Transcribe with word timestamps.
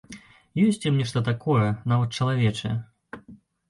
Ёсць 0.67 0.79
у 0.85 0.87
ім 0.91 0.97
нешта 1.03 1.23
такое, 1.29 1.69
нават 1.95 2.09
чалавечае. 2.21 2.77